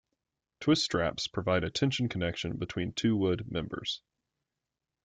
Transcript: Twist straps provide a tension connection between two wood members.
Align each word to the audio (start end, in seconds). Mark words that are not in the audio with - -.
Twist 0.61 0.83
straps 0.83 1.27
provide 1.27 1.63
a 1.63 1.69
tension 1.69 2.09
connection 2.09 2.57
between 2.57 2.91
two 2.91 3.15
wood 3.15 3.51
members. 3.51 4.01